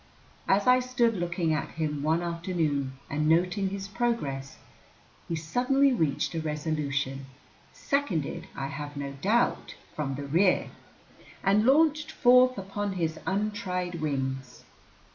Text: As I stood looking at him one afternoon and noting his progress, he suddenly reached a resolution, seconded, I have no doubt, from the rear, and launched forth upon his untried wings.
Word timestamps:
As 0.47 0.65
I 0.65 0.79
stood 0.79 1.13
looking 1.15 1.53
at 1.53 1.69
him 1.77 2.01
one 2.01 2.23
afternoon 2.23 2.93
and 3.07 3.29
noting 3.29 3.69
his 3.69 3.87
progress, 3.87 4.57
he 5.27 5.35
suddenly 5.35 5.93
reached 5.93 6.33
a 6.33 6.41
resolution, 6.41 7.27
seconded, 7.71 8.47
I 8.55 8.65
have 8.65 8.97
no 8.97 9.11
doubt, 9.11 9.75
from 9.95 10.15
the 10.15 10.23
rear, 10.25 10.71
and 11.43 11.67
launched 11.67 12.11
forth 12.11 12.57
upon 12.57 12.93
his 12.93 13.19
untried 13.27 14.01
wings. 14.01 14.63